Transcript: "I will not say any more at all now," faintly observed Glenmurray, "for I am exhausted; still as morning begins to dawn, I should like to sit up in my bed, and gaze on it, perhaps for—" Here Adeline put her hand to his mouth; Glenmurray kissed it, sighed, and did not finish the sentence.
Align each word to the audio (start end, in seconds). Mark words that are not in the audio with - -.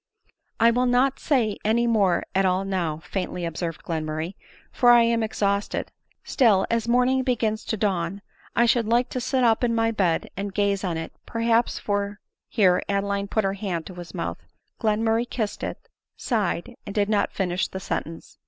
"I 0.59 0.71
will 0.71 0.87
not 0.87 1.19
say 1.19 1.57
any 1.63 1.85
more 1.85 2.23
at 2.33 2.43
all 2.43 2.65
now," 2.65 3.03
faintly 3.03 3.45
observed 3.45 3.83
Glenmurray, 3.83 4.33
"for 4.71 4.89
I 4.89 5.03
am 5.03 5.21
exhausted; 5.21 5.91
still 6.23 6.65
as 6.71 6.87
morning 6.87 7.21
begins 7.21 7.63
to 7.65 7.77
dawn, 7.77 8.23
I 8.55 8.65
should 8.65 8.87
like 8.87 9.09
to 9.09 9.21
sit 9.21 9.43
up 9.43 9.63
in 9.63 9.75
my 9.75 9.91
bed, 9.91 10.31
and 10.35 10.55
gaze 10.55 10.83
on 10.83 10.97
it, 10.97 11.13
perhaps 11.27 11.77
for—" 11.77 12.19
Here 12.49 12.81
Adeline 12.89 13.27
put 13.27 13.43
her 13.43 13.53
hand 13.53 13.85
to 13.85 13.93
his 13.93 14.15
mouth; 14.15 14.39
Glenmurray 14.81 15.29
kissed 15.29 15.61
it, 15.61 15.87
sighed, 16.17 16.73
and 16.83 16.95
did 16.95 17.07
not 17.07 17.31
finish 17.31 17.67
the 17.67 17.79
sentence. 17.79 18.39